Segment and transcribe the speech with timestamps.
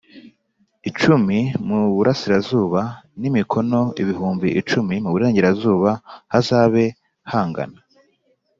[0.89, 2.81] Icumi mu burasirazuba
[3.19, 5.89] n imikono ibihumbi icumi mu burengerazuba
[6.33, 6.85] hazabe
[7.31, 7.79] hangana